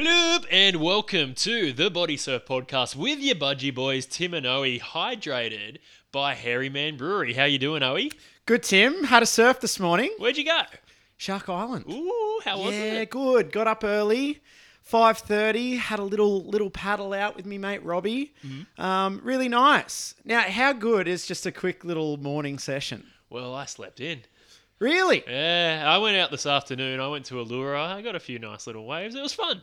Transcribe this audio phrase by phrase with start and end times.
[0.00, 4.80] Hello and welcome to the Body Surf Podcast with your budgie boys Tim and Owey,
[4.80, 5.78] hydrated
[6.12, 7.34] by Hairy Man Brewery.
[7.34, 8.12] How you doing, Owey?
[8.46, 9.02] Good, Tim.
[9.02, 10.14] Had a surf this morning.
[10.18, 10.60] Where'd you go?
[11.16, 11.86] Shark Island.
[11.90, 12.78] Ooh, how was it?
[12.78, 13.10] yeah, it?
[13.10, 13.50] good.
[13.50, 14.40] Got up early.
[14.82, 15.74] Five thirty.
[15.74, 18.34] Had a little little paddle out with me mate Robbie.
[18.46, 18.80] Mm-hmm.
[18.80, 20.14] Um, really nice.
[20.24, 23.04] Now, how good is just a quick little morning session?
[23.30, 24.20] Well, I slept in.
[24.78, 25.24] Really?
[25.26, 27.00] Yeah, I went out this afternoon.
[27.00, 27.80] I went to Elouera.
[27.94, 29.14] I got a few nice little waves.
[29.14, 29.62] It was fun.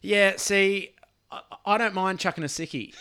[0.00, 0.34] Yeah.
[0.36, 0.90] See,
[1.32, 2.94] I, I don't mind chucking a sickie.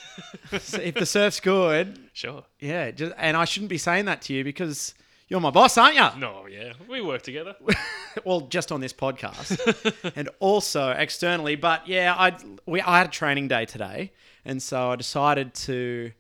[0.60, 2.44] so if the surf's good, Sure.
[2.60, 2.90] yeah.
[2.92, 4.96] Just, and I shouldn't be saying that to you because
[5.28, 6.08] you're my boss, aren't you?
[6.20, 7.56] No, yeah, we work together.
[8.26, 11.56] well, just on this podcast, and also externally.
[11.56, 14.12] But yeah, I we I had a training day today,
[14.46, 16.12] and so I decided to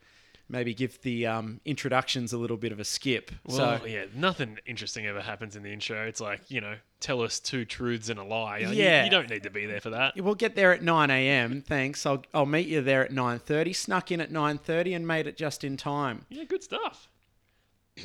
[0.53, 3.31] maybe give the um, introductions a little bit of a skip.
[3.45, 6.05] Well, so yeah, nothing interesting ever happens in the intro.
[6.05, 8.59] It's like you know, tell us two truths and a lie.
[8.59, 9.03] You know, you- Yeah.
[9.03, 10.13] you, don't need to be there for that.
[10.15, 11.61] we'll get there at nine a.m.
[11.61, 12.05] Thanks.
[12.05, 13.73] I'll I'll meet you there at nine thirty.
[13.73, 16.25] Snuck in at nine thirty and made it just in time.
[16.29, 17.09] Yeah, good stuff.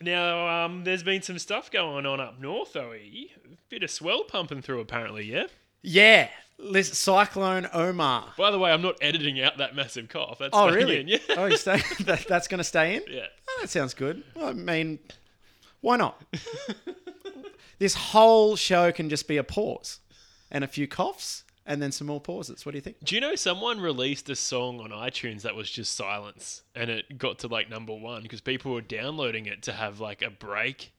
[0.00, 2.92] now, um, there's been some stuff going on up north, though.
[2.92, 3.26] eh?
[3.68, 5.46] Bit of swell pumping through, apparently, yeah?
[5.88, 8.32] Yeah, listen, Cyclone Oma.
[8.36, 10.38] By the way, I'm not editing out that massive cough.
[10.40, 10.98] That's Oh really?
[11.00, 11.18] in, yeah.
[11.36, 13.02] Oh, you stay, that, that's going to stay in.
[13.08, 13.26] yeah.
[13.48, 14.24] Oh, that sounds good.
[14.40, 14.98] I mean,
[15.82, 16.20] why not?
[17.78, 20.00] this whole show can just be a pause
[20.50, 22.66] and a few coughs and then some more pauses.
[22.66, 22.96] What do you think?
[23.04, 27.16] Do you know someone released a song on iTunes that was just silence and it
[27.16, 30.90] got to like number one because people were downloading it to have like a break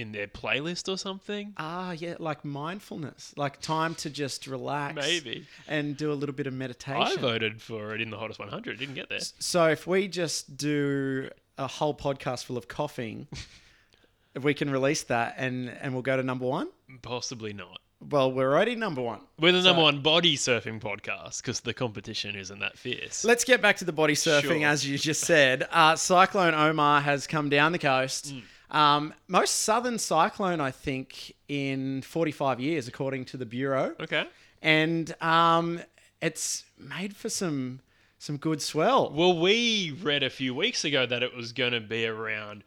[0.00, 1.52] in their playlist or something?
[1.56, 4.96] Ah, yeah, like mindfulness, like time to just relax.
[4.96, 5.46] Maybe.
[5.68, 7.02] And do a little bit of meditation.
[7.02, 8.78] I voted for it in the hottest 100.
[8.78, 9.20] Didn't get there.
[9.38, 11.28] So if we just do
[11.58, 13.28] a whole podcast full of coughing,
[14.34, 16.68] if we can release that and, and we'll go to number one,
[17.02, 17.78] Possibly not.
[18.00, 19.20] well, we're already number one.
[19.38, 23.24] We're the So- number one body surfing podcast because the competition isn't that fierce.
[23.24, 24.66] Let's get back to the body surfing, Sure.
[24.66, 25.68] as you just said.
[25.70, 28.32] Uh, cyclone Oma has come down the coast.
[28.34, 28.42] Mm.
[28.70, 33.94] Um, most southern cyclone, I think, in 45 years, according to the Bureau.
[34.00, 34.26] Okay.
[34.62, 35.80] And um,
[36.20, 37.80] it's made for some
[38.18, 39.10] some good swell.
[39.10, 42.62] Well, we read a few weeks ago that it was going to be around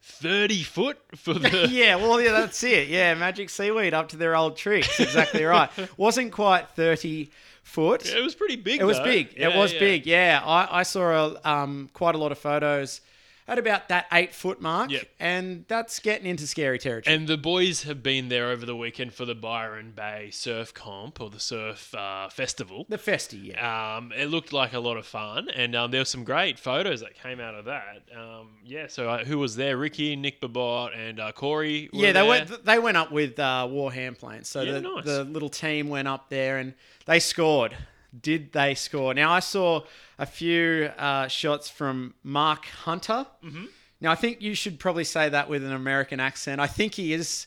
[0.00, 1.68] 30 foot for the.
[1.70, 2.86] yeah, well, yeah, that's it.
[2.88, 5.00] Yeah, magic seaweed up to their old tricks.
[5.00, 5.70] Exactly right.
[5.96, 7.30] Wasn't quite 30
[7.64, 8.06] foot.
[8.06, 8.80] It was pretty big.
[8.80, 9.34] It was big.
[9.36, 9.78] Yeah, it was yeah.
[9.80, 10.06] big.
[10.06, 13.00] Yeah, I, I saw a, um, quite a lot of photos
[13.48, 15.08] at about that eight foot mark, Yep.
[15.18, 17.14] and that's getting into scary territory.
[17.14, 21.20] And the boys have been there over the weekend for the Byron Bay Surf Comp
[21.20, 22.86] or the Surf uh, Festival.
[22.88, 23.96] the festy, yeah.
[23.96, 27.00] Um, it looked like a lot of fun, and um, there were some great photos
[27.00, 28.02] that came out of that.
[28.16, 29.76] Um, yeah, so uh, who was there?
[29.76, 31.90] Ricky, Nick Babot, and uh, Corey.
[31.92, 32.24] were yeah, they there.
[32.28, 32.64] went.
[32.64, 35.04] They went up with uh, War Hand Planes, so Yeah, the, nice.
[35.04, 36.74] the little team went up there and
[37.06, 37.76] they scored.
[38.18, 39.14] Did they score?
[39.14, 39.82] Now I saw
[40.18, 43.26] a few uh, shots from Mark Hunter.
[43.44, 43.64] Mm-hmm.
[44.00, 46.60] Now I think you should probably say that with an American accent.
[46.60, 47.46] I think he is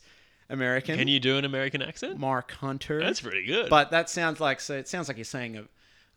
[0.50, 0.98] American.
[0.98, 2.20] Can you do an American accent?
[2.20, 3.00] Mark Hunter.
[3.00, 3.70] That's pretty good.
[3.70, 4.76] But that sounds like so.
[4.76, 5.66] It sounds like you're saying a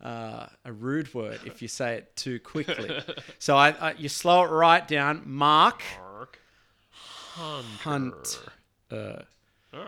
[0.05, 3.01] uh, a rude word if you say it too quickly.
[3.39, 5.23] so I, I you slow it right down.
[5.25, 6.39] Mark Mark
[6.91, 7.67] Hunter.
[7.83, 8.39] Hunt.
[8.91, 9.21] Uh,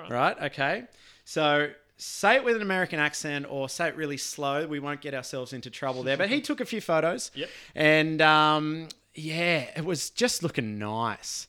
[0.10, 0.38] right.
[0.44, 0.84] Okay.
[1.24, 1.70] So
[2.02, 4.66] say it with an American accent or say it really slow.
[4.66, 6.18] We won't get ourselves into trouble there.
[6.18, 7.30] But he took a few photos.
[7.36, 7.50] Yep.
[7.76, 11.48] And um, yeah, it was just looking nice.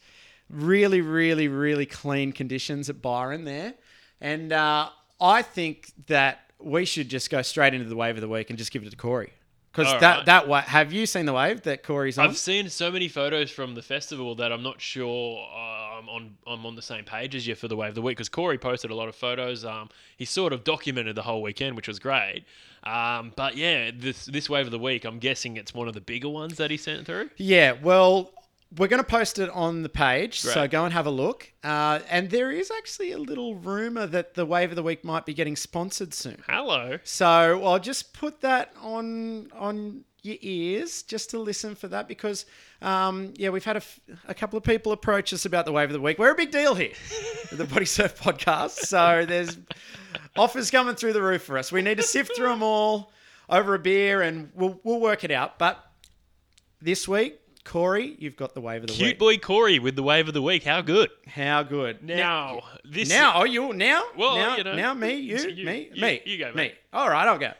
[0.50, 3.72] Really, really, really clean conditions at Byron there.
[4.20, 8.28] And uh, I think that we should just go straight into the wave of the
[8.28, 9.32] week and just give it to Corey.
[9.72, 10.26] Because that, right.
[10.26, 12.28] that wa- have you seen the wave that Corey's on?
[12.28, 16.36] I've seen so many photos from the festival that I'm not sure uh, I'm on
[16.46, 18.58] I'm on the same page as you for the wave of the week because Corey
[18.58, 19.64] posted a lot of photos.
[19.64, 22.44] Um, he sort of documented the whole weekend, which was great.
[22.84, 26.00] Um, but yeah, this this wave of the week, I'm guessing it's one of the
[26.00, 27.30] bigger ones that he sent through.
[27.36, 28.32] Yeah, well,
[28.76, 31.52] we're going to post it on the page, so go and have a look.
[31.62, 35.26] Uh, and there is actually a little rumor that the Wave of the Week might
[35.26, 36.43] be getting sponsored soon.
[36.48, 36.98] Hello.
[37.05, 42.46] So I'll just put that on on your ears just to listen for that because,
[42.80, 45.88] um, yeah, we've had a, f- a couple of people approach us about the Wave
[45.88, 46.19] of the Week.
[46.19, 46.92] We're a big deal here,
[47.50, 48.70] with the Body Surf podcast.
[48.86, 49.58] So there's
[50.36, 51.72] offers coming through the roof for us.
[51.72, 53.12] We need to sift through them all
[53.48, 55.58] over a beer and we'll, we'll work it out.
[55.58, 55.84] But
[56.80, 59.19] this week, Corey, you've got the Wave of the Cute Week.
[59.19, 60.62] Cute boy Corey with the wave of the week.
[60.64, 61.10] How good.
[61.26, 62.02] How good.
[62.02, 64.04] Now, this Now, oh, you now?
[64.16, 66.72] Well, now, you know, now me, you, you- me, you- me, you go, me.
[66.92, 67.52] All right, I'll go.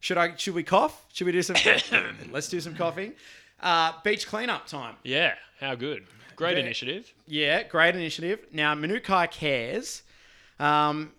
[0.00, 0.36] Should I?
[0.36, 1.06] Should we cough?
[1.12, 1.56] Should we do some?
[2.30, 3.12] let's do some coughing.
[3.60, 4.96] Uh, beach cleanup time.
[5.02, 6.06] Yeah, how good.
[6.36, 7.12] great Ve- initiative.
[7.26, 8.46] Yeah, great initiative.
[8.52, 10.02] Now, Manukai cares.
[10.60, 11.12] Um,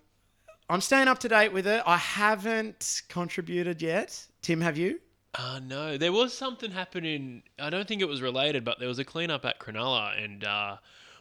[0.68, 1.82] I'm staying up to date with it.
[1.84, 4.26] I haven't contributed yet.
[4.40, 5.00] Tim, have you?
[5.34, 7.42] Uh, no, there was something happening.
[7.58, 10.76] I don't think it was related, but there was a cleanup at Cronulla, and uh,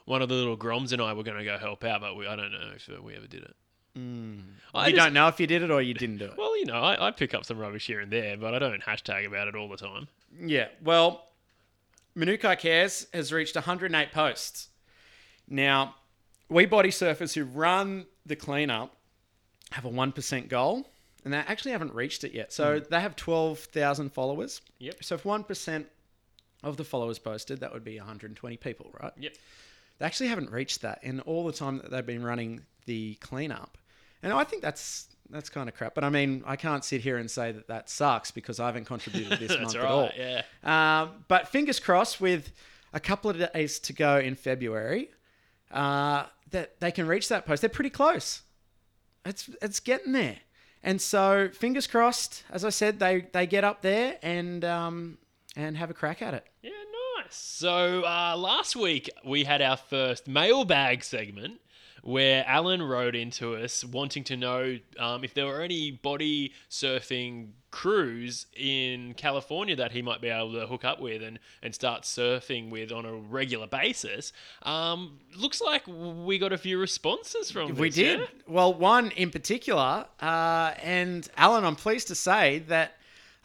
[0.06, 2.26] one of the little Groms and I were going to go help out, but we,
[2.26, 3.56] I don't know if we ever did it.
[4.00, 4.44] Mm.
[4.74, 6.38] I you just- don't know if you did it or you didn't do it.
[6.38, 8.82] Well, you know, I, I pick up some rubbish here and there, but I don't
[8.82, 10.08] hashtag about it all the time.
[10.40, 11.28] Yeah, well,
[12.16, 14.70] Manukai Cares has reached 108 posts.
[15.48, 15.96] Now,
[16.50, 18.96] we body surfers who run the cleanup
[19.72, 20.88] have a 1% goal,
[21.24, 22.52] and they actually haven't reached it yet.
[22.52, 22.86] So hmm.
[22.90, 24.62] they have 12,000 followers.
[24.80, 25.04] Yep.
[25.04, 25.86] So if 1%
[26.64, 29.14] of the followers posted, that would be 120 people, right?
[29.18, 29.34] Yep.
[30.00, 33.78] They actually haven't reached that in all the time that they've been running the cleanup.
[34.22, 35.96] And I think that's that's kind of crap.
[35.96, 38.86] But I mean, I can't sit here and say that that sucks because I haven't
[38.86, 39.84] contributed this month right.
[39.84, 40.10] at all.
[40.18, 40.42] Yeah.
[40.64, 42.52] Um, but fingers crossed, with
[42.94, 45.10] a couple of days to go in February,
[45.72, 47.62] uh, that they can reach that post.
[47.62, 48.42] They're pretty close.
[49.26, 50.38] It's it's getting there,
[50.82, 52.44] and so fingers crossed.
[52.50, 55.18] As I said, they they get up there and um,
[55.56, 56.46] and have a crack at it.
[56.64, 56.72] Yeah,
[57.18, 57.36] nice.
[57.36, 61.60] So uh, last week we had our first mailbag segment
[62.04, 67.50] where Alan wrote into us wanting to know um, if there were any body surfing
[67.72, 72.02] crews in California that he might be able to hook up with and, and start
[72.04, 74.34] surfing with on a regular basis.
[74.64, 78.20] Um, looks like we got a few responses from We this, did.
[78.22, 78.26] yeah?
[78.48, 82.94] Well, one in particular, uh, and Alan, I'm pleased to say that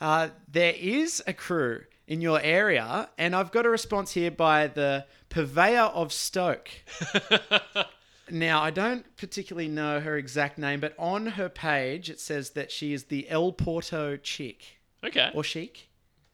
[0.00, 4.66] uh, there is a crew in your area, and I've got a response here by
[4.66, 6.68] the purveyor of Stoke.
[8.30, 12.70] now, I don't particularly know her exact name, but on her page it says that
[12.70, 15.30] she is the El Porto chick Okay.
[15.34, 15.88] or chic,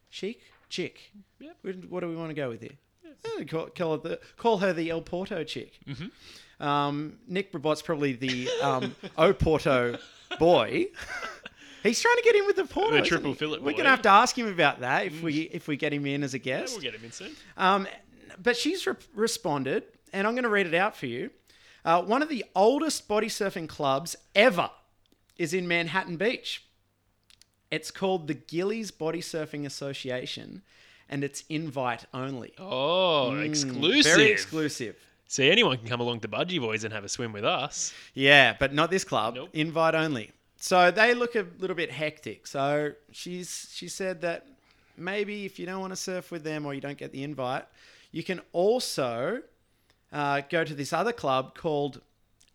[0.09, 1.11] chic, chick.
[1.41, 1.57] Yep.
[1.89, 2.77] What- do we want to go with here?
[3.39, 5.79] Eh, Call, call, her the, call her the El Porto chick.
[5.89, 6.65] Mm-hmm.
[6.65, 9.99] Um, Nick Brabot's probably the um, O Porto
[10.39, 10.87] boy.
[11.83, 12.97] He's trying to get in with the Porto.
[12.97, 15.77] The triple fillet We're gonna have to ask him about that if we if we
[15.79, 16.75] get him in as a Yeah, guest.
[16.75, 17.31] we'll get him in soon.
[17.57, 17.89] Um,
[18.43, 21.31] but she's re- responded, and I'm going to read it out for you.
[21.85, 24.71] Uh, one of the oldest body surfing clubs ever
[25.37, 26.65] is in Manhattan Beach.
[27.71, 30.63] It's called the Gillies Body Surfing Association,
[31.09, 32.53] and it's invite only.
[32.59, 34.13] Oh, exclusive.
[34.13, 34.97] Mm, Very exclusive.
[35.29, 37.95] See, anyone can come along to Budgie Boys and have a swim with us.
[38.15, 39.37] Yeah, but not this club.
[39.37, 39.51] Nope.
[39.53, 40.33] Invite only.
[40.57, 42.47] So they look a little bit hectic.
[42.49, 44.47] So she's she said that
[44.97, 47.65] maybe if you don't want to surf with them or you don't get the invite,
[48.11, 49.41] you can also
[50.13, 52.01] uh, go to this other club called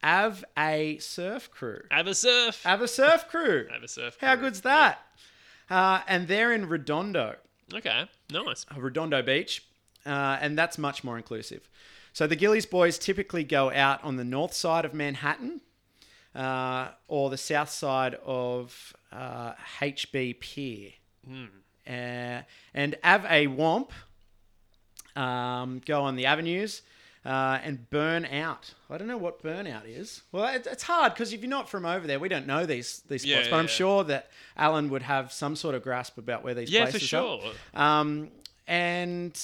[0.03, 1.81] Av A Surf Crew.
[1.91, 2.65] Have a surf.
[2.65, 3.67] Av A Surf Crew.
[3.71, 4.17] Have a surf.
[4.21, 4.45] How crew.
[4.45, 4.99] good's that?
[5.69, 7.37] Uh, and they're in Redondo.
[7.73, 8.65] Okay, nice.
[8.75, 9.65] Redondo Beach,
[10.05, 11.67] uh, and that's much more inclusive.
[12.13, 15.61] So the Gillies boys typically go out on the north side of Manhattan
[16.35, 20.91] uh, or the south side of uh, HB Pier.
[21.27, 22.41] Uh,
[22.73, 23.89] and Av A Womp
[25.15, 26.83] um, go on the avenues
[27.25, 28.73] uh, and burn out.
[28.89, 30.21] I don't know what burnout is.
[30.31, 33.01] Well, it, it's hard because if you're not from over there, we don't know these
[33.07, 33.45] these spots.
[33.45, 33.69] Yeah, but I'm yeah.
[33.71, 37.09] sure that Alan would have some sort of grasp about where these Yeah, for places
[37.09, 37.41] sure.
[37.73, 37.99] are.
[38.01, 38.29] Um,
[38.67, 39.37] and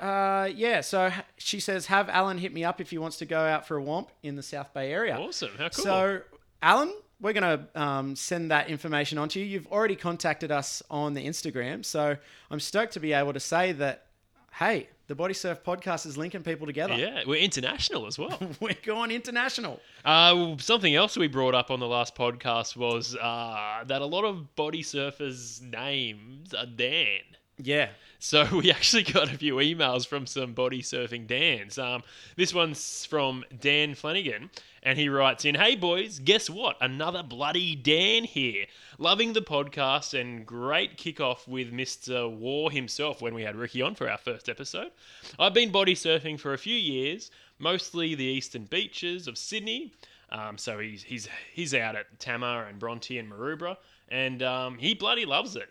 [0.00, 3.38] uh, yeah, so she says, have Alan hit me up if he wants to go
[3.38, 5.16] out for a womp in the South Bay area.
[5.16, 5.50] Awesome.
[5.56, 5.84] How cool.
[5.84, 6.20] So,
[6.62, 9.46] Alan, we're going to um, send that information on to you.
[9.46, 11.84] You've already contacted us on the Instagram.
[11.84, 12.16] So,
[12.50, 14.06] I'm stoked to be able to say that,
[14.52, 16.94] hey, the Body Surf podcast is linking people together.
[16.94, 18.38] yeah, we're international as well.
[18.60, 19.80] We're going international.
[20.04, 24.24] uh, something else we brought up on the last podcast was uh, that a lot
[24.24, 27.20] of body surfers' names are Dan.
[27.58, 27.90] Yeah.
[28.18, 31.78] So we actually got a few emails from some body surfing Dans.
[31.78, 32.02] Um,
[32.36, 34.50] this one's from Dan Flanagan,
[34.82, 36.76] and he writes in, "Hey boys, guess what?
[36.80, 38.66] Another bloody Dan here.
[38.98, 43.94] Loving the podcast and great kickoff with Mister War himself when we had Ricky on
[43.94, 44.90] for our first episode.
[45.38, 49.92] I've been body surfing for a few years, mostly the eastern beaches of Sydney.
[50.30, 53.76] Um, so he's he's he's out at Tamar and Bronte and Maroubra,
[54.08, 55.70] and um, he bloody loves it."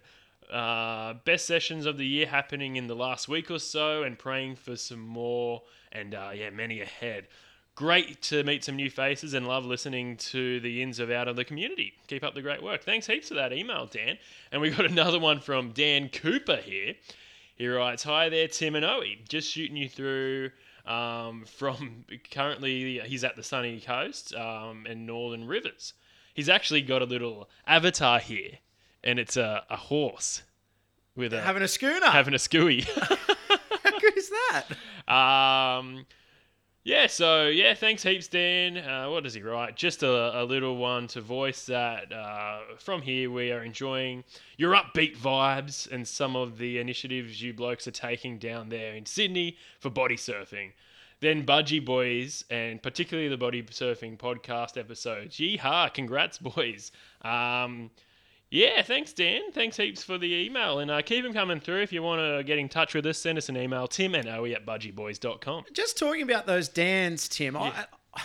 [0.52, 4.56] Uh, best sessions of the year happening in the last week or so, and praying
[4.56, 7.28] for some more, and uh, yeah, many ahead.
[7.76, 11.36] Great to meet some new faces and love listening to the ins of out of
[11.36, 11.94] the community.
[12.08, 12.84] Keep up the great work.
[12.84, 14.18] Thanks heaps for that email, Dan.
[14.52, 16.94] And we got another one from Dan Cooper here.
[17.56, 19.28] He writes, "Hi there, Tim and Owey.
[19.28, 20.52] Just shooting you through
[20.86, 25.94] um, from currently he's at the sunny coast um, and northern rivers.
[26.34, 28.60] He's actually got a little avatar here,
[29.04, 30.44] and it's a, a horse
[31.16, 32.06] with a Having a schooner.
[32.08, 32.84] having a scooey.
[33.84, 35.12] How good is that?
[35.14, 36.06] Um,
[36.86, 38.78] yeah, so yeah, thanks heaps, Dan.
[38.78, 39.76] Uh, what does he write?
[39.78, 44.24] Just a, a little one to voice that uh, from here we are enjoying
[44.58, 49.06] your upbeat vibes and some of the initiatives you blokes are taking down there in
[49.06, 50.72] Sydney for body surfing.
[51.22, 55.38] Then Budgie Boys and particularly the body surfing podcast episodes.
[55.38, 55.94] Yeehaw!
[55.94, 56.92] Congrats, boys.
[57.22, 57.92] Um,
[58.54, 59.52] yeah, thanks, Dan.
[59.52, 60.80] Thanks heaps for the email.
[60.80, 61.82] And uh, keep them coming through.
[61.82, 64.28] If you want to get in touch with us, send us an email, tim and
[64.30, 65.66] oe at budgieboys.com.
[65.74, 67.58] Just talking about those Dans, Tim.
[67.58, 67.86] I,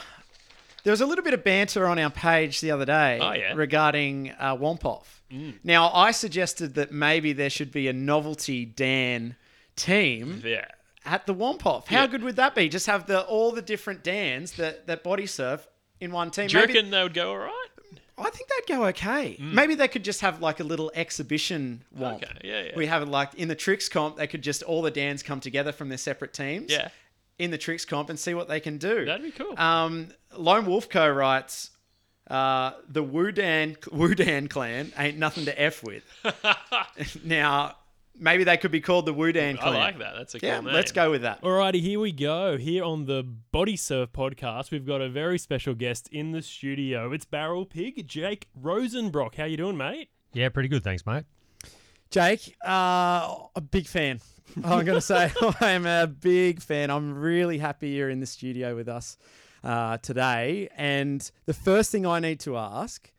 [0.84, 3.54] there was a little bit of banter on our page the other day Oh, yeah.
[3.54, 5.04] regarding uh, Wompoff.
[5.62, 9.36] Now, I suggested that maybe there should be a novelty Dan
[9.76, 10.64] team Yeah.
[11.04, 11.86] at the Wompoff.
[11.88, 12.06] How Yeah.
[12.06, 12.68] good would that be?
[12.70, 15.68] Just have the all the different Dans that, that body surf
[16.00, 16.46] in one team.
[16.46, 17.67] Do you Maybe- reckon they would go all right?
[18.18, 19.36] I think that'd go okay.
[19.40, 22.16] Maybe they could just have like a little exhibition womp.
[22.16, 22.72] Okay, yeah, yeah.
[22.76, 25.40] We have it like in the tricks comp, they could just all the Dans come
[25.40, 26.70] together from their separate teams.
[26.70, 26.88] Yeah.
[27.38, 29.04] In the tricks comp and see what they can do.
[29.04, 29.56] That'd be cool.
[29.58, 31.70] Um, Lone Wolf Co writes,
[32.28, 36.04] uh, the Wudan Wudan clan ain't nothing to f with.
[37.24, 37.76] now,
[38.18, 39.74] maybe they could be called the Wudan I clan.
[39.74, 40.14] like that.
[40.16, 40.72] That's a cool Yeah, name.
[40.74, 41.40] let's go with that.
[41.42, 42.56] Alrighty, here we go.
[42.58, 43.22] Here on the
[43.52, 47.12] Body Surf podcast, we've got a very special guest in the studio.
[47.12, 49.34] It's Barrel Pig, Jake Rosenbrock.
[49.36, 50.10] How you doing, mate?
[50.32, 51.24] Yeah, pretty good, thanks, mate.
[52.10, 54.20] Jake, uh, a big fan.
[54.64, 56.90] I'm going to say I am a big fan.
[56.90, 59.18] I'm really happy you're in the studio with us
[59.62, 60.68] uh, today.
[60.74, 63.12] And the first thing I need to ask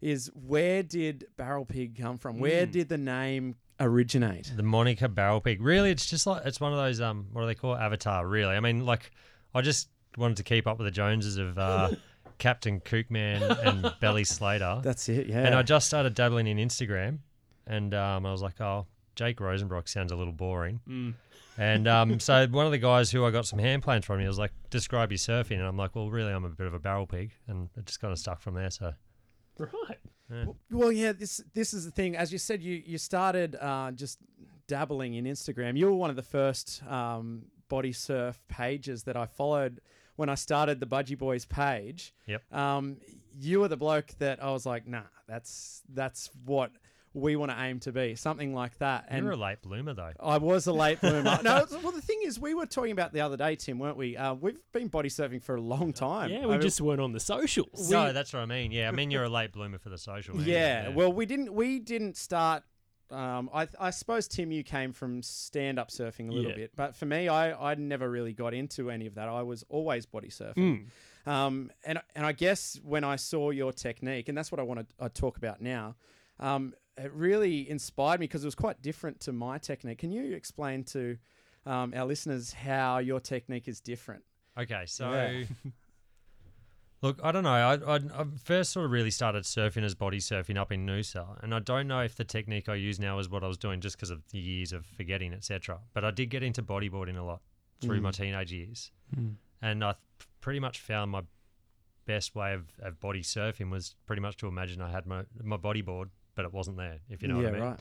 [0.00, 2.38] is where did Barrel Pig come from?
[2.38, 4.52] Where did the name originate?
[4.54, 5.60] The Monica Barrel Pig.
[5.60, 7.78] Really, it's just like it's one of those um, what do they call it?
[7.78, 8.26] Avatar?
[8.26, 8.54] Really?
[8.54, 9.10] I mean, like,
[9.54, 11.90] I just wanted to keep up with the Joneses of uh,
[12.38, 15.44] Captain Kookman and Belly Slater, That's it, yeah.
[15.44, 17.18] and I just started dabbling in Instagram,
[17.66, 20.80] and um, I was like, oh, Jake Rosenbrock sounds a little boring.
[20.88, 21.14] Mm.
[21.58, 24.26] And um, so one of the guys who I got some hand plans from, he
[24.26, 26.78] was like, describe your surfing, and I'm like, well, really, I'm a bit of a
[26.78, 28.70] barrel pig, and it just kind of stuck from there.
[28.70, 28.92] So
[29.58, 29.98] Right.
[30.70, 32.16] Well, yeah, this this is the thing.
[32.16, 34.18] As you said, you you started uh, just
[34.66, 35.76] dabbling in Instagram.
[35.76, 39.80] You were one of the first um, body surf pages that I followed
[40.16, 42.14] when I started the Budgie Boys page.
[42.26, 42.52] Yep.
[42.52, 42.96] Um,
[43.38, 46.72] you were the bloke that I was like, nah, that's that's what
[47.16, 49.06] we want to aim to be, something like that.
[49.08, 50.12] And you're a late bloomer, though.
[50.20, 51.38] I was a late bloomer.
[51.42, 54.18] no, well, the thing is, we were talking about the other day, Tim, weren't we?
[54.18, 56.30] Uh, we've been body surfing for a long time.
[56.30, 57.90] Yeah, I we mean, just weren't on the socials.
[57.90, 58.70] no, that's what I mean.
[58.70, 60.36] Yeah, I mean you're a late bloomer for the social.
[60.36, 61.54] media, Yeah, well, we didn't.
[61.54, 62.62] We didn't start.
[63.10, 66.56] Um, I, I suppose Tim, you came from stand up surfing a little Yeah.
[66.56, 69.28] bit, but for me, I, I never really got into any of that.
[69.28, 70.86] I was always body surfing.
[71.26, 71.30] Mm.
[71.32, 74.80] Um, and and I guess when I saw your technique, and that's what I want
[74.80, 75.94] to uh, talk about now,
[76.40, 79.98] um, it really inspired me because it was quite different to my technique.
[79.98, 81.16] Can you explain to
[81.66, 84.22] um, our listeners how your technique is different?
[84.58, 85.44] Okay, so Yeah.
[87.02, 87.50] look, I don't know.
[87.50, 91.42] I, I, I first sort of really started surfing as body surfing up in Noosa,
[91.42, 93.80] and I don't know if the technique I use now is what I was doing
[93.80, 95.80] just because of the years of forgetting, etc.
[95.92, 97.42] But I did get into bodyboarding a lot
[97.82, 98.90] through my teenage years,
[99.60, 101.22] and I th- pretty much found my
[102.06, 105.58] best way of, of body surfing was pretty much to imagine I had my my
[105.58, 106.98] bodyboard, but it wasn't there.
[107.10, 107.76] If you know yeah, what I mean.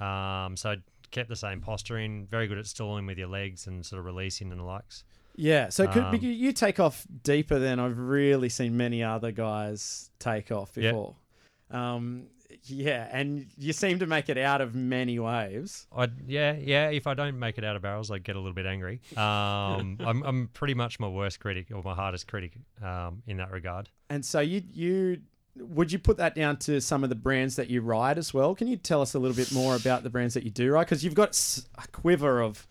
[0.00, 0.44] right.
[0.46, 0.76] Um, so I
[1.10, 4.52] kept the same posturing, very good at stalling with your legs and sort of releasing
[4.52, 5.02] and the likes.
[5.36, 10.10] Yeah, so could, Um, you take off deeper than I've really seen many other guys
[10.20, 11.16] take off before.
[11.70, 12.28] Um,
[12.66, 15.88] yeah, and you seem to make it out of many waves.
[15.94, 16.90] I yeah yeah.
[16.90, 19.00] If I don't make it out of barrels, I get a little bit angry.
[19.16, 23.50] Um, I'm I'm pretty much my worst critic or my hardest critic um, in that
[23.50, 23.88] regard.
[24.08, 25.20] And so you you
[25.56, 28.54] would you put that down to some of the brands that you ride as well?
[28.54, 30.84] Can you tell us a little bit more about the brands that you do ride?
[30.84, 31.38] Because you've got
[31.76, 32.66] a quiver of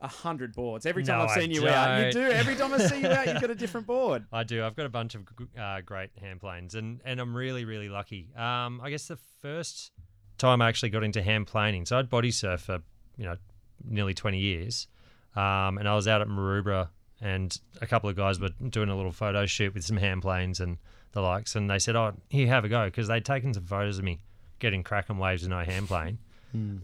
[0.00, 0.86] a hundred boards.
[0.86, 2.30] Every time No, I've seen you out, you don't.
[2.30, 2.36] do.
[2.36, 4.24] Every time I see you out, you've got a different board.
[4.32, 4.64] I do.
[4.64, 5.22] I've got a bunch of
[5.58, 8.28] uh, great hand planes, and and I'm really really lucky.
[8.36, 9.92] Um, I guess the first
[10.38, 12.80] time I actually got into hand planing, so I'd body surf for
[13.16, 13.36] you know
[13.82, 14.88] nearly 20 years,
[15.36, 16.88] um, and I was out at Maroubra,
[17.20, 20.60] and a couple of guys were doing a little photo shoot with some hand planes
[20.60, 20.76] and
[21.14, 23.98] the likes, and they said, "Oh, here, have a go," because they'd taken some photos
[23.98, 24.18] of me
[24.58, 26.18] getting cracking waves with no hand plane.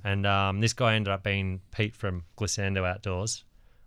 [0.02, 3.44] And um, this guy ended up being Pete from Glissando Outdoors,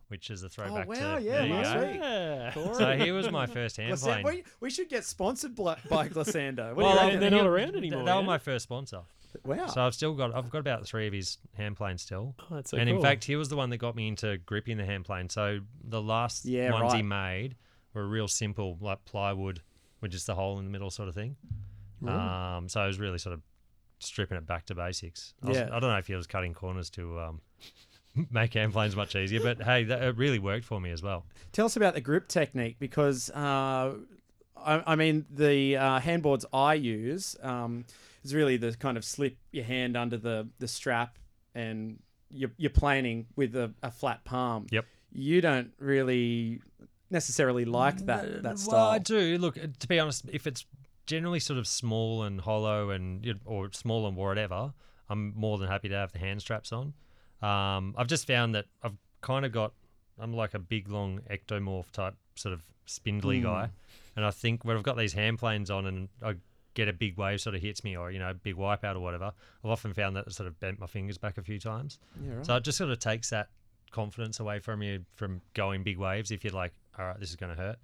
[0.08, 2.72] which is a throwback oh, wow, to yeah, there you last go.
[2.72, 2.78] week.
[2.78, 4.24] So he was my first hand Glissando- plane.
[4.24, 6.74] we, we should get sponsored bla- by Glissando.
[6.74, 9.02] What do you Well, they're not around anymore, They were my first sponsor,
[9.44, 9.68] wow.
[9.68, 12.34] so I've still got I've got about three of his hand planes still.
[12.40, 14.78] Oh, that's so and in fact, he was the one that got me into gripping
[14.78, 15.28] the hand plane.
[15.28, 17.58] So the last Yeah, ones he made
[17.94, 19.62] were real simple, like plywood
[20.04, 21.36] with just the hole in the middle, sort of thing.
[22.06, 23.42] Um, so I was really sort of
[24.00, 25.34] stripping it back to basics.
[25.42, 25.70] I, was- Yeah.
[25.72, 27.42] I don't know if he was cutting corners to um,
[28.30, 29.40] make hand planes much easier.
[29.42, 31.26] But hey, that, it really worked for me as well.
[31.54, 33.94] Tell us about the grip technique because uh,
[34.58, 37.86] I, I mean the uh, handboards I use um,
[38.24, 41.18] is really the kind of slip your hand under the the strap
[41.56, 44.66] and you're, you're planing with a, a flat palm.
[44.72, 44.86] Yep.
[45.14, 46.62] You don't really
[47.14, 48.74] necessarily like that that style.
[48.80, 49.38] Well, I do.
[49.38, 50.66] Look, to be honest, if it's
[51.06, 54.74] generally sort of small and hollow and or small and whatever,
[55.10, 56.94] I'm more than happy to have the hand straps on.
[57.42, 59.74] Um, I've just found that I've kind of got
[60.20, 63.44] I'm like a big long ectomorph type sort of spindly Mm.
[63.44, 63.70] guy,
[64.16, 66.36] and I think when I've got these hand planes on and I
[66.76, 69.00] get a big wave sort of hits me or you know a big wipeout or
[69.00, 69.32] whatever,
[69.64, 72.00] I've often found that it sort of bent my fingers back a few times.
[72.24, 72.46] Yeah, right.
[72.46, 73.50] So it just sort of takes that
[73.92, 77.36] confidence away from you from going big waves if you're like, all right, this is
[77.36, 77.78] going to hurt.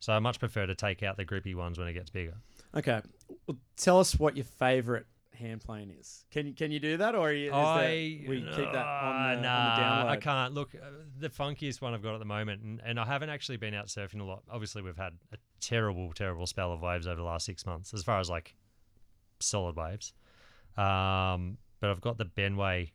[0.00, 2.34] So I much prefer to take out the grippy ones when it gets bigger.
[2.74, 3.00] Okay.
[3.46, 6.24] Well, tell us what your favorite hand plane is.
[6.30, 9.36] Can you can you do that or you, is I that, we keep that on
[9.36, 10.12] the, nah, on the?
[10.12, 10.54] I can't.
[10.54, 10.86] Look, uh,
[11.18, 13.86] the funkiest one I've got at the moment, and, and I haven't actually been out
[13.86, 14.42] surfing a lot.
[14.50, 18.02] Obviously, we've had a terrible, terrible spell of waves over the last six months, as
[18.02, 18.54] far as like
[19.40, 20.12] solid waves.
[20.76, 22.92] Um, but I've got the Benway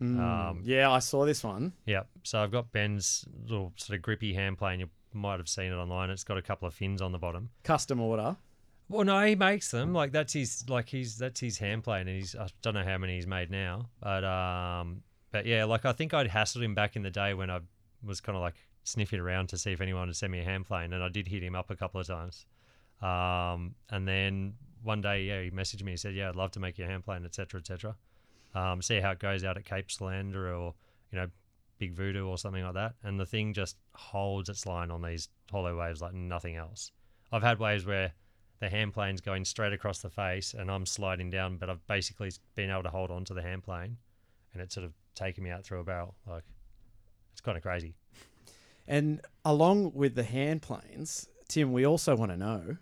[0.00, 1.72] Mm, Um, yeah, I saw this one.
[1.86, 2.02] Yeah.
[2.22, 4.80] So I've got Ben's little sort of grippy hand plane.
[4.80, 6.10] You might have seen it online.
[6.10, 7.48] It's got a couple of fins on the bottom.
[7.64, 8.36] Custom order.
[8.88, 9.92] Well, no, he makes them.
[9.94, 12.98] Like that's his like he's that's his hand plane, and he's I don't know how
[12.98, 16.94] many he's made now, but um, but yeah, like I think I'd hassled him back
[16.94, 17.60] in the day when I
[18.04, 20.66] was kind of like sniffing around to see if anyone would send me a hand
[20.66, 22.46] plane, and I did hit him up a couple of times.
[23.02, 25.92] Um, and then one day, yeah, he messaged me.
[25.92, 27.96] He said, "Yeah, I'd love to make you a hand plane, etc., etc."
[28.56, 30.74] Um, see how it goes out at Cape Solander or
[31.12, 31.28] you know
[31.78, 32.94] Big Voodoo or something like that.
[33.04, 36.90] And the thing just holds its line on these hollow waves like nothing else.
[37.30, 38.12] I've had waves where
[38.60, 42.30] the hand plane's going straight across the face and I'm sliding down, but I've basically
[42.54, 43.98] been able to hold on to the hand plane
[44.54, 46.14] and it's sort of taken me out through a barrel.
[46.26, 46.44] Like
[47.32, 47.94] it's kind of crazy.
[48.88, 52.78] And along with the hand planes, Tim, we also want to know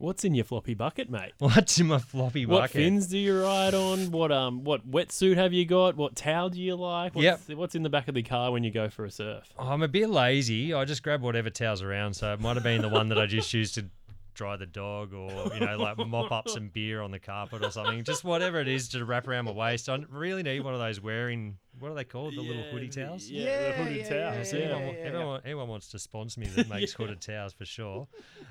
[0.00, 1.32] What's in your floppy bucket, mate?
[1.40, 2.60] What's in my floppy bucket?
[2.62, 4.10] What fins do you ride on?
[4.10, 5.94] What um what wetsuit have you got?
[5.94, 7.14] What towel do you like?
[7.14, 7.58] What's, Yep.
[7.58, 9.52] what's in the back of the car when you go for a surf?
[9.58, 10.72] Oh, I'm a bit lazy.
[10.72, 12.14] I just grab whatever towel's around.
[12.14, 13.84] So it might have been the one that I just used to
[14.32, 17.70] dry the dog or, you know, like mop up some beer on the carpet or
[17.70, 18.02] something.
[18.02, 19.86] Just whatever it is to wrap around my waist.
[19.90, 22.36] I really need one of those wearing, what are they called?
[22.36, 23.30] The little hoodie towels?
[23.30, 24.48] Yeah, Yeah, the hooded yeah, towels.
[24.48, 27.52] So Yeah, anyone, wa- yeah, everyone, anyone wants to sponsor me that makes hooded towels
[27.52, 28.08] for sure.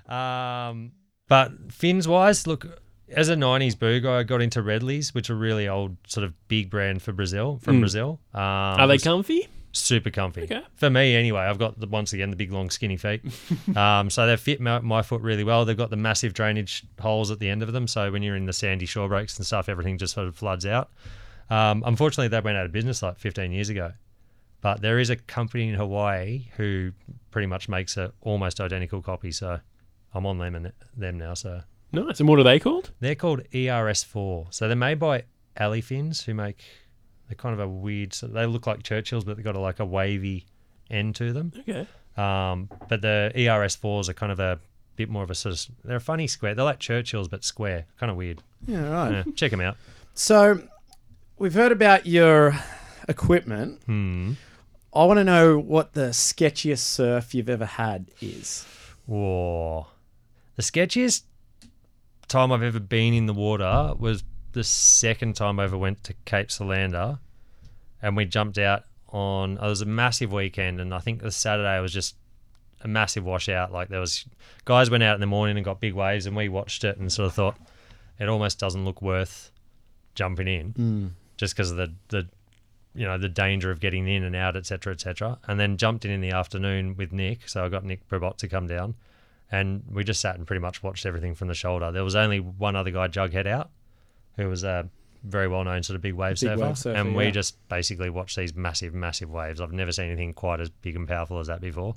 [0.07, 0.91] Um,
[1.29, 2.65] but fins wise, look,
[3.09, 6.33] as a 90s boo guy, I got into Redleys, which are really old, sort of
[6.49, 7.79] big brand for Brazil, from Mm.
[7.79, 8.19] Brazil.
[8.33, 9.47] Um, Are they comfy?
[9.71, 10.43] super comfy.
[10.43, 10.61] Okay.
[10.75, 13.21] For me, anyway, I've got the, once again the big long skinny feet,
[13.77, 15.63] um, so they fit my, my foot really well.
[15.63, 18.45] They've got the massive drainage holes at the end of them, so when you're in
[18.45, 20.89] the sandy shore breaks and stuff, everything just sort of floods out.
[21.51, 23.93] Um, unfortunately, they went out of business like 15 years ago,
[24.61, 26.91] but there is a company in Hawaii who
[27.31, 29.31] pretty much makes a almost identical copy.
[29.31, 29.59] So
[30.13, 31.33] I'm on them and them now.
[31.33, 32.19] So Nice.
[32.19, 32.91] And what are they called?
[32.99, 34.53] they're called ERS4.
[34.53, 35.23] So they're made by
[35.81, 36.63] Fins, who make
[37.27, 38.13] they're kind of a weird.
[38.13, 40.45] So they look like Churchills, but they've got a, like a wavy
[40.89, 41.51] end to them.
[41.59, 41.87] Okay.
[42.17, 44.59] Um, but the ERS4s are kind of a
[44.95, 45.75] bit more of a sort of.
[45.83, 46.55] They're a funny square.
[46.55, 47.85] They're like Churchills, but square.
[47.99, 48.43] Kind of weird.
[48.67, 49.11] Yeah, right.
[49.11, 49.77] Yeah, check them out.
[50.13, 50.61] So
[51.37, 52.55] we've heard about your
[53.07, 53.81] equipment.
[53.85, 54.33] Hmm.
[54.93, 58.65] I want to know what the sketchiest surf you've ever had is.
[59.05, 59.87] Whoa.
[60.59, 61.23] The sketchiest
[62.27, 66.13] time I've ever been in the water was the second time I ever went to
[66.25, 67.19] Cape Solander
[68.01, 71.79] and we jumped out on it was a massive weekend and I think the Saturday
[71.79, 72.17] was just
[72.81, 73.71] a massive washout.
[73.71, 74.25] Like there was
[74.65, 77.09] guys went out in the morning and got big waves and we watched it and
[77.09, 77.55] sort of thought
[78.19, 79.51] it almost doesn't look worth
[80.13, 81.09] jumping in mm.
[81.37, 82.27] just because of the the
[82.93, 85.39] you know the danger of getting in and out, etc., etc.
[85.47, 87.47] And then jumped in in the afternoon with Nick.
[87.47, 88.95] So I got Nick Brabot to come down,
[89.51, 91.91] and we just sat and pretty much watched everything from the shoulder.
[91.91, 93.69] There was only one other guy, Jughead, out,
[94.37, 94.89] who was a
[95.23, 98.09] very well known sort of big wave, Big surfer, wave surfer, and we just basically
[98.09, 99.59] watched these massive, massive waves.
[99.59, 101.95] I've never seen anything quite as big and powerful as that before.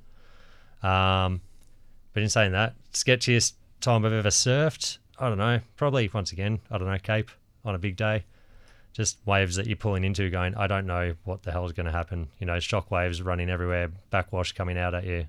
[0.83, 1.41] Um,
[2.13, 5.61] but in saying that, sketchiest time I've ever surfed, I don't know.
[5.77, 7.31] Probably once again, I don't know, Cape
[7.65, 8.25] on a big day.
[8.93, 11.87] Just waves that you're pulling into, going, I don't know what the hell is going
[11.87, 12.29] to happen.
[12.39, 15.27] You know, shock waves running everywhere, backwash coming out at you.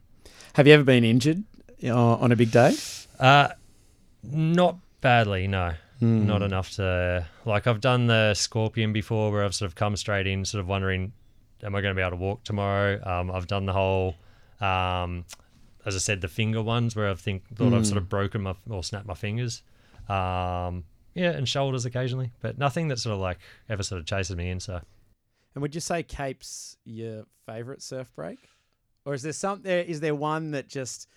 [0.53, 1.43] Have you ever been injured
[1.89, 2.75] on a big day?
[3.19, 3.49] Uh,
[4.23, 5.73] not badly, no.
[6.01, 7.65] Not enough to like.
[7.65, 11.13] I've done the scorpion before, where I've sort of come straight in, sort of wondering,
[11.63, 12.99] am I going to be able to walk tomorrow?
[13.05, 14.15] Um, I've done the whole,
[14.59, 15.23] um,
[15.85, 18.53] as I said, the finger ones where I think thought I've sort of broken my
[18.69, 19.63] or snapped my fingers.
[20.09, 20.83] Um,
[21.13, 24.49] yeah, and shoulders occasionally, but nothing that sort of like ever sort of chases me
[24.49, 24.59] in.
[24.59, 24.81] So
[25.55, 28.39] And would you say Cape's your favourite surf break,
[29.05, 29.83] or is there some there?
[29.83, 31.07] Is there one that just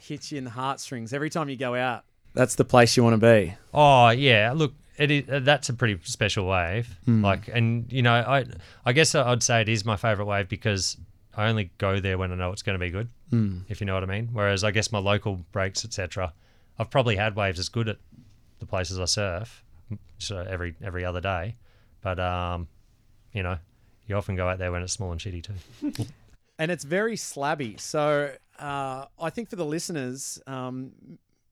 [0.00, 2.04] hits you in the heartstrings every time you go out?
[2.34, 3.54] That's the place you want to be.
[3.74, 6.96] Oh yeah, look, it is, uh, that's a pretty special wave.
[7.22, 8.44] Like, and you know, I
[8.84, 10.96] I guess I'd say it is my favorite wave because
[11.36, 13.08] I only go there when I know it's going to be good.
[13.68, 14.30] If you know what I mean.
[14.32, 16.32] Whereas I guess my local breaks, etc.,
[16.78, 17.98] I've probably had waves as good at
[18.58, 19.64] the places I surf,
[20.18, 21.56] so every every other day.
[22.02, 22.68] But um,
[23.32, 23.58] you know,
[24.06, 26.06] you often go out there when it's small and shitty too.
[26.58, 27.78] and it's very slabby.
[27.78, 30.92] So uh, I think for the listeners, um,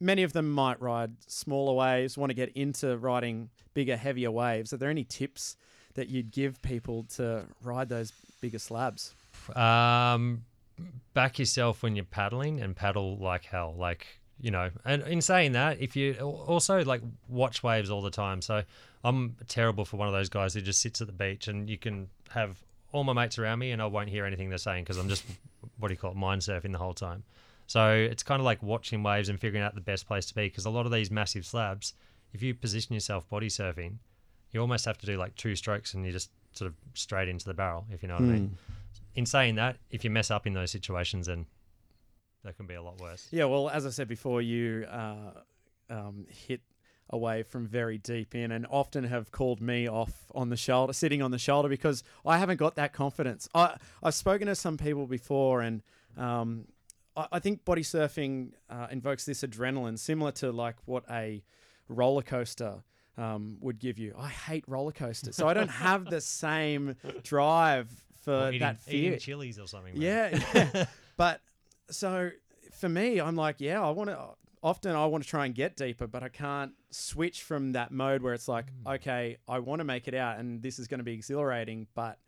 [0.00, 4.72] many of them might ride smaller waves, want to get into riding bigger, heavier waves.
[4.72, 5.56] Are there any tips
[5.94, 9.14] that you'd give people to ride those bigger slabs?
[9.54, 10.44] um,
[11.14, 13.74] back yourself when you're paddling and paddle like hell.
[13.76, 14.06] Like,
[14.40, 18.42] you know, and in saying that, if you also like watch waves all the time.
[18.42, 18.62] So
[19.04, 21.78] I'm terrible for one of those guys who just sits at the beach and you
[21.78, 22.58] can have
[22.96, 25.24] all my mates around me and I won't hear anything they're saying because I'm just,
[25.78, 27.22] what do you call it, mind surfing the whole time.
[27.66, 30.48] So it's kind of like watching waves and figuring out the best place to be
[30.48, 31.94] because a lot of these massive slabs,
[32.32, 33.96] if you position yourself body surfing,
[34.52, 37.44] you almost have to do like two strokes and you just sort of straight into
[37.44, 38.56] the barrel, if you know what I mean
[39.16, 41.46] in saying that, if you mess up in those situations, then
[42.44, 43.26] that can be a lot worse.
[43.30, 45.32] Yeah, well, as I said before, you uh,
[45.90, 46.60] um, hit
[47.10, 51.22] away from very deep in and often have called me off on the shoulder, sitting
[51.22, 53.48] on the shoulder, because I haven't got that confidence.
[53.54, 55.82] I, I've spoken to some people before, and
[56.16, 56.66] um,
[57.16, 61.42] I, I think body surfing uh, invokes this adrenaline, similar to like what a
[61.88, 62.82] roller coaster.
[63.18, 64.14] Um, would give you.
[64.18, 67.88] I hate roller coasters, so I don't have the same drive
[68.20, 69.06] for Or eating, that fear.
[69.12, 69.94] eating chilies or something.
[69.96, 70.84] Yeah, yeah.
[71.16, 71.40] but
[71.88, 72.28] so
[72.72, 74.18] for me, I'm like, yeah, I want to.
[74.66, 78.20] Often I want to try and get deeper, but I can't switch from that mode
[78.20, 78.94] where it's like, Mm.
[78.96, 82.18] okay, I want to make it out, and this is going to be exhilarating, but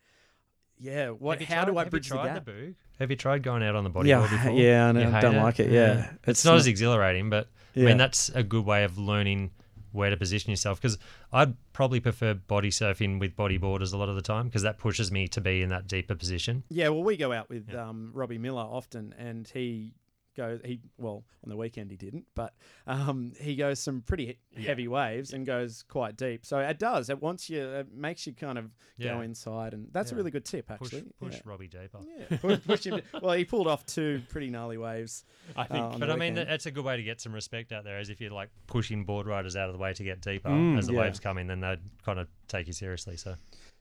[0.77, 1.41] yeah, what?
[1.41, 2.45] How do I have bridge you the tried gap?
[2.45, 2.75] the boog?
[2.99, 4.51] Have you tried going out on the bodyboard Yeah, before?
[4.57, 6.11] yeah, I know, don't like it, yeah.
[6.23, 9.51] It's, It's not, not- as exhilarating, but I mean that's a good way of learning
[9.91, 10.79] where to position yourself.
[10.81, 10.97] Because
[11.33, 15.11] I'd probably prefer body surfing with bodyboarders a lot of the time because that pushes
[15.11, 16.63] me to be in that deeper position.
[16.69, 19.93] Yeah, well, we go out with um, Robbie Miller often, and he
[20.39, 20.59] goes.
[20.65, 22.53] He well, on the weekend he didn't, but
[22.87, 26.45] um, he goes some pretty he- heavy waves and goes quite deep.
[26.45, 27.09] So it does.
[27.09, 27.61] It wants you.
[27.67, 31.03] It makes you kind of go inside, and that's a really good tip, actually.
[31.19, 31.39] push yeah.
[31.45, 31.99] Robbie deeper.
[32.29, 33.01] Yeah, push, push him.
[33.21, 35.23] Well, he pulled off two pretty gnarly waves.
[35.55, 35.83] I think.
[35.83, 37.97] uh, But the I mean, that's a good way to get some respect out there.
[37.99, 40.77] As if you're like pushing board riders out of the way to get deeper Mm,
[40.77, 41.01] as the yeah.
[41.01, 43.17] waves come in, then they'd kind of take you seriously.
[43.17, 43.35] So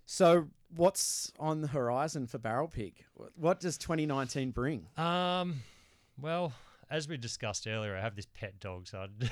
[0.06, 3.04] So, what's on the horizon for Barrel Pig?
[3.14, 4.86] What- What does 2019 bring?
[4.96, 5.62] Um,
[6.20, 6.52] well,
[6.90, 9.30] as we discussed earlier, I have this pet dog, so I'd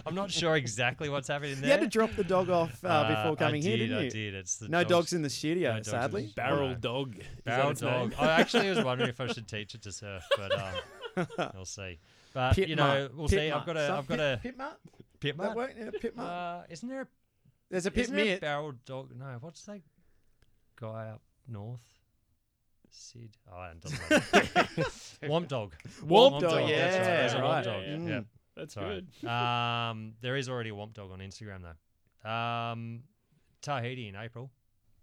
[0.06, 1.64] I'm not sure exactly what's happening there.
[1.66, 3.98] You had to drop the dog off uh, Uh, before coming I here, did, didn't
[3.98, 4.10] I you?
[4.10, 4.34] did.
[4.34, 6.32] It's the No dog's- dogs in the studio, no dogs in the sadly.
[6.36, 6.74] Barrel No.
[6.76, 7.16] dog.
[7.44, 8.14] Barrel dog.
[8.18, 11.98] I actually was wondering if I should teach it to surf, but um, we'll see.
[12.34, 13.50] But Pit you know, mutt, we'll pit see.
[13.50, 13.60] mutt.
[13.60, 14.80] I've got a, Some- I've got pit, a pit mutt.
[15.20, 15.56] pit That mutt.
[15.56, 15.74] work?
[15.78, 16.26] Yeah, pit mutt.
[16.26, 17.00] Uh, isn't there?
[17.02, 17.06] A,
[17.70, 18.40] There's a pit isn't there a mitt.
[18.40, 19.10] barrel dog?
[19.18, 19.80] No, what's that
[20.80, 21.82] guy up north?
[22.90, 23.36] Sid.
[23.52, 24.90] Oh, it doesn't matter.
[25.24, 25.74] Womp dog.
[26.04, 27.04] Womp dog, That's yeah, right.
[27.04, 27.62] There's a right.
[27.62, 27.82] womp dog.
[27.82, 28.08] Yeah, yeah.
[28.08, 28.20] Yeah.
[28.58, 29.04] That's Sorry.
[29.20, 29.28] good.
[29.28, 32.28] um, there is already a Womp Dog on Instagram though.
[32.30, 33.02] Um,
[33.62, 34.50] Tahiti in April,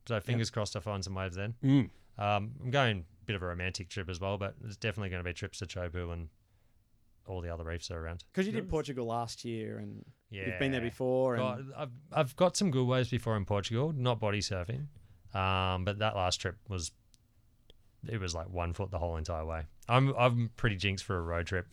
[0.08, 1.56] so fingers crossed I find some waves then.
[1.64, 1.90] Mm.
[2.18, 5.24] Um, I'm going a bit of a romantic trip as well, but there's definitely going
[5.24, 6.30] to be trips to Chopu and
[7.28, 8.24] all the other reefs are around.
[8.32, 11.36] Because you did Portugal last year, and Yeah, you've been there before.
[11.36, 14.88] And Got- I've I've got some good waves before in Portugal, not body surfing,
[15.34, 16.92] um, but that last trip was
[18.10, 19.64] it was like one foot the whole entire way.
[19.90, 21.68] I'm I'm pretty jinxed for a road trip.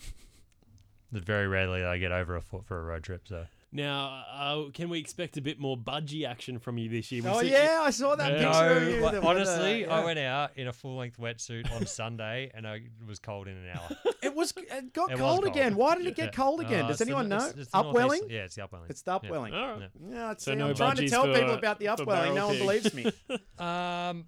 [1.12, 3.45] Very rarely I get over a foot for a road trip, so.
[3.75, 7.23] Now, uh, can we expect a bit more budgie action from you this year?
[7.23, 8.45] We oh see- yeah, I saw that Yeah.
[8.51, 9.01] picture of No, you.
[9.01, 12.51] like, the- with honestly, the- I went out in a full length wetsuit on Sunday
[12.55, 13.97] and I was cold in an hour.
[14.23, 14.53] It was.
[14.57, 15.47] It got It was cold, cold.
[15.57, 15.75] again.
[15.75, 16.85] Why did it get cold again?
[16.85, 17.37] Uh, Does it's the- anyone know?
[17.38, 18.23] it's- it's upwelling.
[18.31, 18.87] Yeah, it's the upwelling.
[18.90, 19.53] It's the upwelling.
[19.55, 19.90] All right.
[20.01, 20.14] Yeah.
[20.14, 22.35] Yeah, it's, So see, no I'm trying to tell for- people about the upwelling.
[22.35, 23.11] No one believes me.
[23.59, 24.27] Um,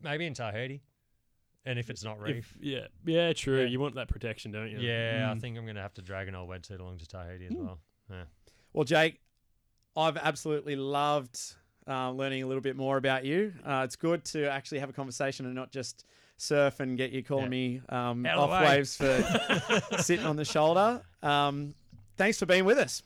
[0.00, 0.80] maybe in Tahiti,
[1.66, 2.56] and if it's not If- reef.
[2.60, 3.60] yeah, yeah, true.
[3.60, 3.66] Yeah.
[3.66, 4.78] You want that protection, don't you?
[4.78, 5.40] Yeah, I Mm.
[5.40, 7.80] think I'm going to have to drag an old wetsuit along to Tahiti as well.
[8.10, 8.24] Yeah.
[8.72, 9.20] Well, Jake,
[9.96, 11.38] I've absolutely loved
[11.86, 13.52] uh, learning a little bit more about you.
[13.64, 16.06] Uh, it's good to actually have a conversation and not just
[16.38, 17.48] surf and get you calling Yeah.
[17.50, 18.76] me um, off way.
[18.76, 19.22] waves for
[19.98, 21.02] sitting on the shoulder.
[21.22, 21.74] Um,
[22.16, 23.02] thanks for being with us.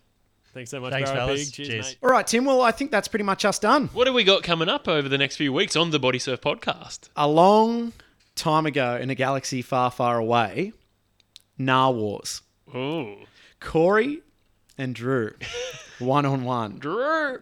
[0.55, 1.45] Thanks so much, Thanks, Barrow fellas.
[1.47, 1.53] Pig.
[1.55, 1.87] Cheers, Cheers.
[1.89, 1.99] mate.
[2.03, 2.45] All right, Tim.
[2.45, 3.89] Well, I think that's pretty much us done.
[3.89, 6.41] What have we got coming up over the next few weeks on the Body Surf
[6.41, 7.09] podcast?
[7.17, 7.93] A long
[8.39, 10.73] time ago in a galaxy far, far away,
[11.59, 12.43] Narwhals.
[12.73, 13.17] Oh,
[13.61, 14.21] Corey
[14.79, 15.33] and Drew,
[15.99, 16.79] one on one.
[16.79, 17.39] Drew.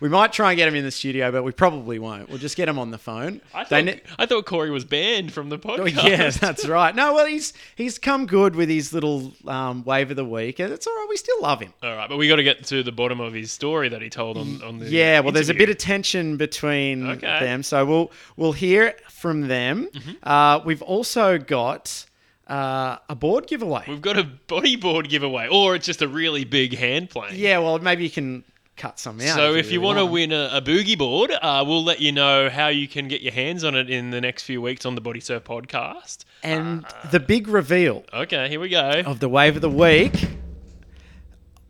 [0.00, 2.28] We might try and get him in the studio, but we probably won't.
[2.28, 3.40] We'll just get him on the phone.
[3.54, 5.98] I thought, ne- I thought Corey was banned from the podcast.
[6.02, 6.94] Oh, yeah, that's right.
[6.94, 10.72] No, well, he's he's come good with his little um, wave of the week, and
[10.72, 11.06] it's all right.
[11.08, 11.72] We still love him.
[11.82, 14.10] All right, but we got to get to the bottom of his story that he
[14.10, 14.90] told on, on the.
[14.90, 17.26] Yeah, well, there's a bit of tension between Okay.
[17.26, 17.44] Mm-hmm.
[17.44, 19.88] them, so we'll we'll hear from them.
[20.22, 22.04] Uh, we've also got
[22.52, 23.84] uh, a board giveaway.
[23.88, 27.32] We've got a bodyboard giveaway, or it's just a really big hand plane.
[27.34, 28.44] yeah, well, maybe you can
[28.76, 29.36] cut some out.
[29.36, 32.10] So if you really want to win a, a boogie board, uh, we'll let you
[32.12, 34.94] know how you can get your hands on it in the next few weeks on
[34.94, 36.24] the Body Surf podcast.
[36.42, 39.02] and the big reveal Okay, here we go.
[39.06, 40.28] of the wave of the week.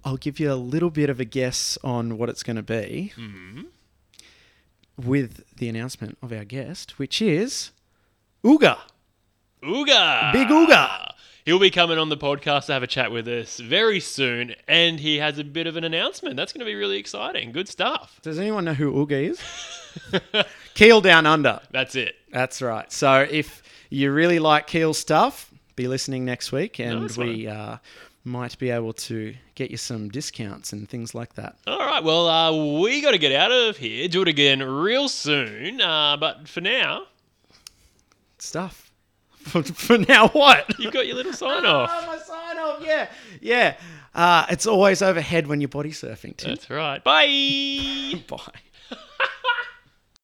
[0.05, 3.13] I'll give you a little bit of a guess on what it's going to be
[3.17, 3.63] Mm-hmm.
[4.97, 7.71] with the announcement of our guest, which is
[8.45, 8.79] Uga.
[9.63, 10.33] Ooga!
[10.33, 11.13] Big Ooga.
[11.45, 15.01] He'll be coming on the podcast to have a chat with us very soon, and
[15.01, 16.37] he has a bit of an announcement.
[16.37, 17.51] That's going to be really exciting.
[17.53, 18.21] Good stuff.
[18.23, 20.45] Does anyone know who Uga is?
[20.75, 21.61] Keel Down Under.
[21.71, 22.15] That's it.
[22.33, 22.91] That's right.
[22.93, 27.79] So if you really like Keel stuff, be listening next week, and Nice we uh,
[28.25, 31.57] might be able to get you some discounts and things like that.
[31.67, 34.07] All right, well, uh, we got to get out of here.
[34.07, 35.81] Do it again real soon.
[35.81, 37.07] Uh, but for now,
[38.39, 38.92] Stuff.
[39.45, 40.79] For, for now, what?
[40.79, 41.91] you've got your little sign off.
[41.93, 42.83] Oh, my sign off.
[42.85, 43.09] Yeah,
[43.41, 43.77] yeah.
[44.15, 46.49] Uh, it's always overhead when you're body surfing, too.
[46.49, 47.03] That's right.
[47.03, 48.23] Bye.
[48.29, 48.61] Bye.